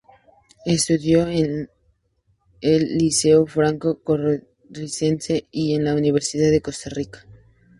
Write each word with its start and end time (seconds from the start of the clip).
Estudió 0.65 1.27
en 1.27 1.69
el 2.59 2.97
Liceo 2.97 3.45
Franco 3.45 4.01
Costarricense 4.01 5.45
y 5.51 5.75
en 5.75 5.83
la 5.83 5.93
Universidad 5.93 6.49
de 6.49 6.59
Costa 6.59 6.89
Rica. 6.89 7.23